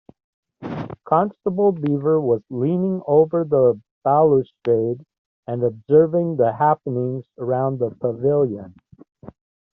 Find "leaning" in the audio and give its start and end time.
2.49-3.03